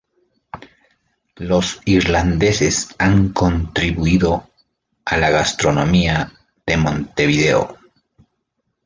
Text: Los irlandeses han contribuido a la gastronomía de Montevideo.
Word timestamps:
Los 1.35 1.79
irlandeses 1.85 2.95
han 2.97 3.29
contribuido 3.33 4.49
a 5.05 5.17
la 5.17 5.29
gastronomía 5.29 6.31
de 6.65 6.75
Montevideo. 6.77 7.77